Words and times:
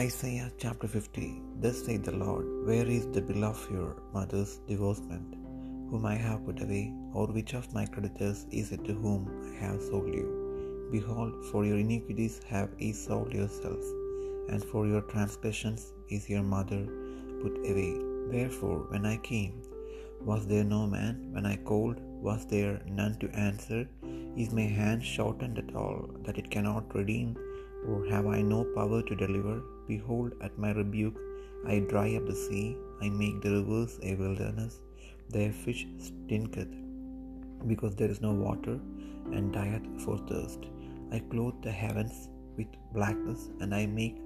Isaiah 0.00 0.50
chapter 0.62 0.88
50 0.88 1.42
Thus 1.62 1.78
saith 1.84 2.04
the 2.04 2.12
Lord, 2.20 2.44
Where 2.66 2.86
is 2.86 3.06
the 3.14 3.20
bill 3.20 3.44
of 3.44 3.60
your 3.70 3.96
mother's 4.14 4.52
divorcement, 4.68 5.34
whom 5.88 6.06
I 6.06 6.14
have 6.26 6.44
put 6.46 6.62
away? 6.62 6.84
Or 7.12 7.26
which 7.26 7.52
of 7.58 7.74
my 7.74 7.84
creditors 7.84 8.46
is 8.50 8.70
it 8.72 8.82
to 8.86 8.94
whom 8.94 9.22
I 9.48 9.50
have 9.64 9.82
sold 9.88 10.08
you? 10.18 10.28
Behold, 10.92 11.34
for 11.48 11.66
your 11.66 11.80
iniquities 11.84 12.40
have 12.52 12.70
ye 12.78 12.92
sold 12.92 13.34
yourselves, 13.40 13.88
and 14.52 14.64
for 14.70 14.86
your 14.92 15.02
transgressions 15.12 15.92
is 16.08 16.30
your 16.32 16.46
mother 16.54 16.82
put 17.42 17.58
away. 17.72 17.92
Therefore, 18.36 18.78
when 18.92 19.04
I 19.04 19.18
came, 19.32 19.54
was 20.30 20.46
there 20.46 20.68
no 20.76 20.82
man? 20.96 21.14
When 21.34 21.44
I 21.52 21.56
called, 21.56 21.98
was 22.28 22.46
there 22.54 22.80
none 23.00 23.16
to 23.18 23.36
answer? 23.48 23.82
Is 24.44 24.58
my 24.60 24.68
hand 24.80 25.04
shortened 25.14 25.58
at 25.64 25.76
all, 25.82 26.00
that 26.24 26.38
it 26.38 26.50
cannot 26.56 26.94
redeem? 27.00 27.30
Or 27.88 28.04
have 28.06 28.26
I 28.26 28.42
no 28.42 28.64
power 28.76 29.02
to 29.02 29.14
deliver? 29.14 29.62
Behold, 29.88 30.32
at 30.42 30.58
my 30.58 30.72
rebuke 30.72 31.18
I 31.66 31.80
dry 31.80 32.14
up 32.16 32.26
the 32.26 32.34
sea, 32.34 32.76
I 33.02 33.08
make 33.08 33.40
the 33.42 33.50
rivers 33.50 33.98
a 34.02 34.14
wilderness. 34.14 34.80
Their 35.28 35.52
fish 35.52 35.86
stinketh, 35.98 36.74
because 37.66 37.94
there 37.96 38.10
is 38.10 38.20
no 38.20 38.32
water, 38.32 38.78
and 39.34 39.52
dieth 39.52 39.86
for 40.04 40.18
thirst. 40.30 40.62
I 41.12 41.20
clothe 41.30 41.62
the 41.62 41.70
heavens 41.70 42.28
with 42.56 42.66
blackness, 42.92 43.50
and 43.60 43.74
I 43.74 43.86
make 43.86 44.16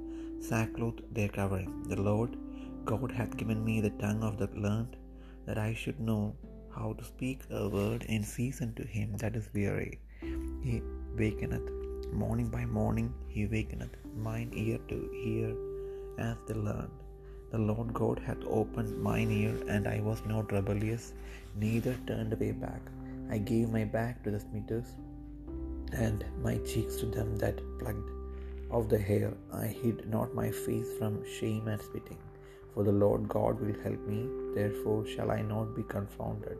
sackcloth 0.41 1.01
their 1.13 1.29
covering. 1.29 1.71
The 1.93 2.01
Lord 2.01 2.37
God 2.85 3.11
hath 3.11 3.37
given 3.37 3.65
me 3.65 3.81
the 3.81 3.91
tongue 3.91 4.23
of 4.23 4.39
the 4.39 4.49
learned, 4.67 4.97
that 5.47 5.59
I 5.59 5.75
should 5.75 6.01
know 6.01 6.37
how 6.77 6.93
to 6.95 7.05
speak 7.05 7.41
a 7.51 7.69
word 7.69 8.03
in 8.15 8.23
season 8.23 8.75
to 8.75 8.85
him 8.97 9.17
that 9.23 9.37
is 9.37 9.49
weary. 9.59 10.01
He 10.67 10.83
wakeneth 11.21 11.69
morning 12.23 12.49
by 12.57 12.65
morning, 12.79 13.09
he 13.35 13.43
wakeneth 13.55 13.95
mine 14.27 14.51
ear 14.65 14.79
to 14.91 14.99
hear 15.23 15.49
as 16.27 16.37
the 16.49 16.57
learned. 16.67 16.99
The 17.53 17.63
Lord 17.71 17.89
God 18.01 18.19
hath 18.27 18.45
opened 18.59 18.93
mine 19.09 19.33
ear, 19.41 19.55
and 19.75 19.87
I 19.95 19.99
was 20.09 20.21
not 20.33 20.53
rebellious, 20.57 21.05
neither 21.63 21.95
turned 22.09 22.33
away 22.37 22.53
back. 22.67 22.83
I 23.35 23.39
gave 23.51 23.69
my 23.77 23.85
back 23.97 24.15
to 24.23 24.31
the 24.35 24.43
smitters, 24.47 24.91
and 26.07 26.25
my 26.47 26.55
cheeks 26.71 26.97
to 27.01 27.07
them 27.17 27.31
that 27.43 27.65
plucked 27.81 28.11
of 28.77 28.85
the 28.93 29.03
hair. 29.11 29.31
I 29.65 29.67
hid 29.83 29.99
not 30.15 30.39
my 30.43 30.51
face 30.67 30.91
from 30.99 31.25
shame 31.39 31.67
and 31.73 31.83
spitting. 31.89 32.23
For 32.73 32.85
the 32.89 32.99
Lord 33.05 33.23
God 33.39 33.61
will 33.63 33.79
help 33.87 34.03
me, 34.15 34.23
therefore 34.59 35.01
shall 35.13 35.31
I 35.39 35.43
not 35.55 35.69
be 35.79 35.85
confounded. 35.97 36.59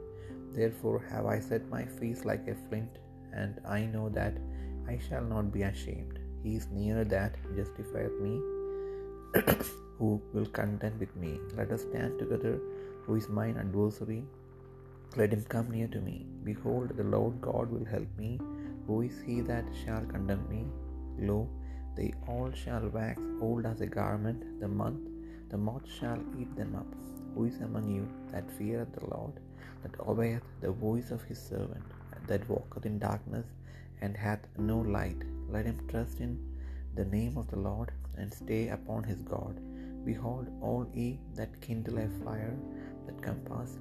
Therefore 0.59 0.99
have 1.11 1.27
I 1.27 1.39
set 1.49 1.75
my 1.77 1.85
face 2.01 2.21
like 2.31 2.47
a 2.49 2.57
flint, 2.67 2.95
and 3.43 3.55
I 3.79 3.81
know 3.95 4.07
that 4.21 4.37
I 4.89 4.99
shall 5.09 5.25
not 5.25 5.53
be 5.53 5.63
ashamed. 5.63 6.19
He 6.43 6.57
is 6.57 6.69
near 6.71 7.05
that 7.05 7.37
justifieth 7.57 8.17
me, 8.21 8.35
who 9.99 10.21
will 10.33 10.47
contend 10.47 11.01
with 11.01 11.15
me. 11.17 11.39
Let 11.57 11.71
us 11.71 11.83
stand 11.83 12.19
together, 12.19 12.61
who 13.05 13.15
is 13.17 13.29
mine 13.29 13.57
adversary. 13.59 14.25
Let 15.17 15.33
him 15.33 15.45
come 15.49 15.71
near 15.71 15.89
to 15.89 16.01
me. 16.01 16.27
Behold, 16.45 16.97
the 16.97 17.05
Lord 17.05 17.41
God 17.41 17.71
will 17.71 17.85
help 17.85 18.09
me. 18.19 18.41
Who 18.87 19.03
is 19.03 19.21
he 19.27 19.41
that 19.43 19.65
shall 19.85 20.05
condemn 20.05 20.47
me? 20.49 20.67
Lo, 21.19 21.49
they 21.97 22.13
all 22.29 22.51
shall 22.53 22.89
wax 22.89 23.21
old 23.41 23.65
as 23.65 23.81
a 23.81 23.87
garment. 23.87 24.61
The 24.61 24.69
month, 24.69 25.09
the 25.51 25.57
moth 25.57 25.89
shall 25.99 26.21
eat 26.39 26.55
them 26.57 26.75
up. 26.75 26.87
Who 27.35 27.45
is 27.47 27.59
among 27.61 27.89
you 27.97 28.07
that 28.33 28.51
feareth 28.59 28.93
the 28.95 29.07
Lord, 29.07 29.35
that 29.83 29.99
obeyeth 30.01 30.43
the 30.61 30.73
voice 30.73 31.11
of 31.11 31.23
his 31.23 31.41
servant, 31.41 31.85
that 32.27 32.49
walketh 32.49 32.87
in 32.87 32.99
darkness, 32.99 33.47
and 34.01 34.17
hath 34.17 34.47
no 34.59 34.79
light? 34.79 35.23
Let 35.49 35.67
him 35.67 35.81
trust 35.89 36.21
in 36.21 36.39
the 36.95 37.05
name 37.05 37.37
of 37.37 37.49
the 37.51 37.59
Lord, 37.59 37.93
and 38.17 38.33
stay 38.33 38.69
upon 38.69 39.03
his 39.05 39.23
God. 39.23 39.61
Behold, 40.05 40.47
all 40.61 40.87
ye 40.93 41.21
that 41.35 41.61
kindle 41.61 41.99
a 41.99 42.09
fire, 42.25 42.57
that 43.07 43.23
compass 43.23 43.79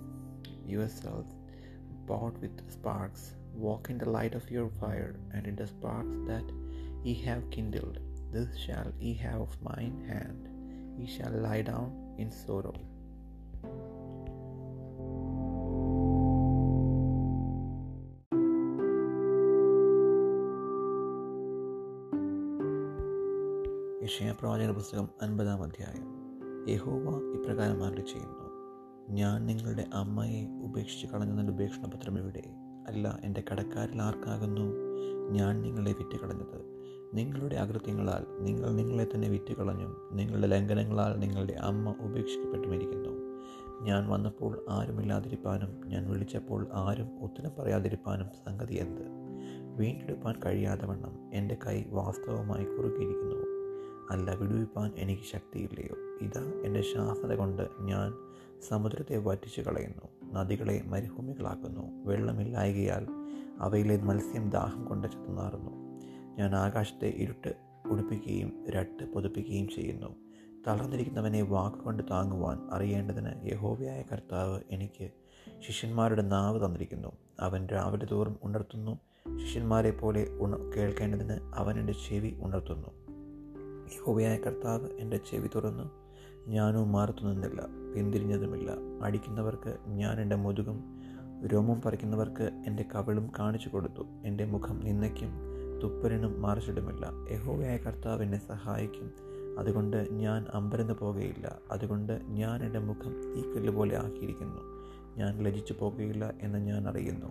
yourselves 0.65 1.31
bought 2.07 2.39
with 2.41 2.71
sparks, 2.71 3.33
walk 3.53 3.89
in 3.89 3.97
the 3.97 4.09
light 4.09 4.35
of 4.35 4.49
your 4.49 4.69
fire, 4.79 5.15
and 5.33 5.45
in 5.47 5.55
the 5.55 5.67
sparks 5.67 6.17
that 6.27 6.43
ye 7.03 7.13
have 7.25 7.49
kindled. 7.51 7.99
This 8.31 8.57
shall 8.57 8.91
ye 8.99 9.13
have 9.15 9.41
of 9.41 9.61
mine 9.61 10.05
hand. 10.07 10.49
Ye 10.97 11.05
shall 11.05 11.31
lie 11.31 11.61
down 11.61 12.15
in 12.17 12.31
sorrow. 12.31 12.73
യക്ഷയപ്രവാചക 24.03 24.71
പുസ്തകം 24.71 25.09
അൻപതാം 25.21 25.63
അധ്യായം. 25.63 26.07
യഹോവ 26.69 27.33
ഇപ്രകാരം 27.33 27.85
ആരുടെ 27.85 28.01
ചെയ്യുന്നു. 28.01 28.49
ഞാൻ 29.09 29.45
നിങ്ങളുടെ 29.45 29.85
അമ്മയെ 29.93 30.47
ഉപേക്ഷിച്ച് 30.63 31.07
കളഞ്ഞതിന്റെ 31.07 31.53
ഉപേക്ഷണപത്രം 31.53 32.19
ഇവിടെ 32.19 32.43
അല്ല 32.87 33.19
എന്റെ 33.23 33.43
കടക്കാരിൽ 33.51 34.01
ആർക്കാകുന്നു? 34.01 34.75
ഞാൻ 35.31 35.61
നിങ്ങളെ 35.61 35.93
വിറ്റ് 35.93 36.19
കളഞ്ഞത് 36.21 36.81
നിങ്ങളുടെ 37.13 37.55
അകൃത്യങ്ങളാൽ 37.55 38.43
നിങ്ങൾ 38.43 38.71
നിങ്ങളെ 38.71 39.07
തന്നെ 39.15 39.29
വിറ്റ് 39.29 39.53
കളഞ്ഞും 39.53 40.09
നിങ്ങളുടെ 40.13 40.47
ലംഘനങ്ങളാൽ 40.47 41.19
നിങ്ങളുടെ 41.19 41.53
അമ്മ 41.53 41.95
ഉപേക്ഷിക്കപ്പെട്ടുമിരിക്കുന്നു. 42.01 43.09
ഞാൻ 43.81 44.09
വന്നപ്പോൾ 44.09 44.65
ആരുമില്ലാതിരിപ്പാനും 44.69 45.81
ഞാൻ 45.85 46.09
വിളിച്ചപ്പോൾ 46.09 46.67
ആരും 46.73 47.23
ഉത്തരം 47.23 47.51
പറയാതിരിപ്പാനും 47.59 48.27
സംഗതി 48.45 48.73
എന്ത്? 48.73 49.01
വീണ്ടെടുപ്പാൻ 49.77 50.35
കഴിയാതെ 50.45 50.85
വണ്ണം 50.85 51.29
എന്റെ 51.33 51.57
കൈ 51.67 51.83
വാസ്തവമായി 51.87 52.65
കുറുകിയിരിക്കുന്നു. 52.65 53.52
അല്ല 54.11 54.35
വിടുവിപ്പാൻ 54.35 54.91
എനിക്ക് 54.95 55.23
ശക്തിയില്ലയോ? 55.23 55.95
ഇതാ 56.21 56.61
എന്റെ 56.65 56.81
ശാസ്ത്ര 56.81 57.35
കൊണ്ട് 57.35 57.67
ഞാൻ 57.81 58.13
സമുദ്രത്തെ 58.67 59.17
വറ്റിച്ചു 59.17 59.61
കളയുന്നു 59.61 60.33
നദികളെ 60.33 60.83
മരുഭൂമികളാക്കുന്നു 60.85 62.05
വെള്ളമില്ലായകയാൽ 62.05 63.07
അവയിലെ 63.59 63.97
മത്സ്യം 63.97 64.49
ദാഹം 64.49 64.85
കൊണ്ട് 64.85 65.07
ചത്തുനാറുന്നു. 65.07 65.71
ഞാൻ 66.37 66.55
ആകാശത്തെ 66.55 67.07
ഇരുട്ട് 67.07 67.53
ഉടുപ്പിക്കുകയും 67.87 68.65
രട്ട് 68.69 69.13
പുതുപ്പിക്കുകയും 69.13 69.69
ചെയ്യുന്നു. 69.69 70.15
തളർന്നിരിക്കുന്നവനെ 70.67 71.41
വാക്കുകൊണ്ട് 71.41 72.03
താങ്ങുവാൻ 72.11 72.59
അറിയേണ്ടതിന് 72.71 73.29
യഹോവയായ 73.43 74.03
കർത്താവ് 74.11 74.61
എനിക്ക് 74.71 75.09
ശിഷ്യന്മാരുടെ 75.67 76.21
നാവ് 76.21 76.65
തന്നിരിക്കുന്നു. 76.65 77.11
അവൻ 77.39 77.67
രാവിലെ 77.67 78.05
തോറും 78.05 78.39
ഉണർത്തുന്നു. 78.43 78.99
ശിഷ്യന്മാരെ 79.45 79.91
പോലെ 79.91 80.27
ഉണ 80.39 80.71
കേൾക്കേണ്ടതിന് 80.77 81.39
അവൻ 81.55 81.79
എന്റെ 81.79 81.93
ചെവി 81.93 82.37
ഉണർത്തുന്നു. 82.41 83.02
യഹോവയായ 83.93 84.37
കർത്താവ് 84.37 84.89
എന്റെ 84.99 85.17
ചെവി 85.17 85.47
തുറന്നു. 85.55 85.83
ഞാനും 86.47 86.91
മാറത്തു 86.91 87.25
നിന്നില്ല. 87.25 87.61
പിന്തിരിഞ്ഞതുമില്ല. 87.95 88.71
അടിക്കുന്നവർക്ക് 89.03 89.77
ഞാൻ 89.87 90.21
എന്റെ 90.21 90.35
മുതുകും 90.35 91.01
രോമം 91.47 91.81
പറിക്കുന്നവർക്ക് 91.81 92.63
എന്റെ 92.67 92.85
കവിളും 92.95 93.31
കാണിച്ചു 93.39 93.69
കൊടുത്തു. 93.69 94.05
എന്റെ 94.23 94.45
മുഖം 94.45 94.79
നിന്നയ്ക്കും 94.79 95.29
തുപ്പലിനും 95.83 96.41
മാറിച്ചിടുമില്ല 96.41 97.09
യഹോവയായ 97.31 97.77
കർത്താവ് 97.77 98.23
എന്നെ 98.23 98.37
സഹായിക്കും. 98.47 99.11
അതുകൊണ്ട് 99.59 100.07
ഞാൻ 100.11 100.45
അമ്പരന്ന് 100.53 100.93
പോകുകയില്ല 100.93 101.57
അതുകൊണ്ട് 101.71 102.21
ഞാൻ 102.27 102.65
എന്റെ 102.65 102.79
മുഖം 102.79 103.33
തീക്കല്ല് 103.35 103.69
പോലെ 103.69 103.97
ആക്കിയിരിക്കുന്നു. 103.97 104.61
ഞാൻ 105.17 105.37
ലജിച്ചു 105.37 105.75
പോകുകയില്ല 105.79 106.33
എന്ന് 106.41 106.59
ഞാൻ 106.59 106.89
അറിയുന്നു. 106.89 107.27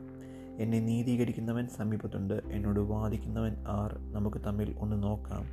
എന്നെ 0.62 0.80
നീതീകരിക്കുന്നവൻ 0.80 1.68
സമീപത്തുണ്ട്. 1.68 2.42
എന്നോട് 2.46 2.80
വാദിക്കുന്നവൻ 2.80 3.56
ആർ? 3.68 3.98
നമുക്ക് 4.12 4.36
തമ്മിൽ 4.46 4.76
ഒന്ന് 4.78 5.02
നോക്കാം. 5.02 5.44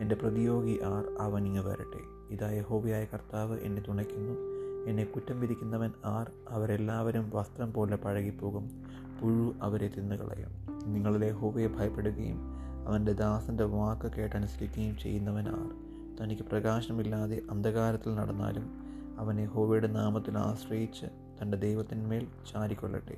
എന്റെ 0.00 0.14
പ്രതിയോഗി 0.14 0.80
ആർ 0.84 1.04
അവൻ 1.20 1.46
ഇങ്ങ് 1.46 1.62
വരട്ടെ. 1.62 2.32
ഇതായ 2.34 2.60
ഹോബിയായ 2.60 3.04
കർത്താവ് 3.04 3.58
എന്നെ 3.58 3.82
തുണയ്ക്കുന്നു. 3.88 4.32
എന്നെ 4.90 5.04
കുറ്റം 5.04 5.40
വിധിക്കുന്നവൻ 5.40 5.90
ആർ 6.04 6.30
അവരെല്ലാവരും 6.50 7.30
വസ്ത്രം 7.34 7.72
പോലെ 7.72 7.96
പഴകിപ്പോകും. 7.96 8.70
പുഴു 9.22 9.54
അവരെ 9.62 9.88
തിന്നുകളയും. 9.88 10.50
നിങ്ങളിലെ 10.92 11.30
ഹോബിയെ 11.30 11.66
ഭയപ്പെടുകയും 11.66 12.38
അവന്റെ 12.86 13.12
ദാസന്റെ 13.12 13.64
വാക്ക് 13.64 14.12
കേട്ടനുസരിക്കുകയും 14.12 14.98
ചെയ്യുന്നവൻ 14.98 15.48
ആർ. 15.48 15.70
തനിക്ക് 16.20 16.42
പ്രകാശമില്ലാതെ 16.42 17.42
അന്ധകാരത്തിൽ 17.50 18.14
നടന്നാലും 18.14 18.70
അവനെ 19.18 19.44
ഹോബിയുടെ 19.44 19.86
നാമത്തിൽ 19.86 20.38
ആശ്രയിച്ച് 20.38 21.06
തന്റെ 21.42 21.58
ദൈവത്തിന്മേൽ 21.58 22.26
ചാരിക്കൊള്ളട്ടെ. 22.52 23.16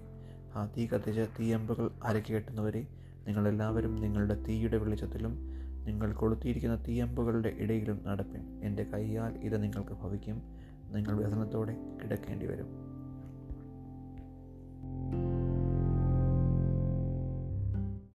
ആ 0.54 0.66
തീ 0.66 0.86
കത്തിച്ച 0.86 1.40
തീയമ്പുകൾ 1.40 1.90
അരക്കി 2.04 2.32
കെട്ടുന്നവരെ 2.32 2.86
നിങ്ങളെല്ലാവരും 3.26 3.96
നിങ്ങളുടെ 3.96 4.42
തീയുടെ 4.42 4.76
വെളിച്ചത്തിലും 4.76 5.59
നിങ്ങൾ 5.86 6.12
കൊളുത്തിയിരിക്കുന്ന 6.12 6.76
തീയമ്പുകളുടെ 6.88 7.48
ഇടയിലും 7.48 8.04
നടപ്പിൻ. 8.04 8.60
എന്റെ 8.62 8.84
കൈയാൽ 8.84 9.32
ഇത് 9.32 9.62
നിങ്ങൾക്ക് 9.62 9.90
ഭവിക്കും. 9.90 10.42
നിങ്ങൾ 10.92 11.16
വ്യസനത്തോടെ 11.16 11.76
കിടക്കേണ്ടി 12.02 12.46
വരും 12.46 12.90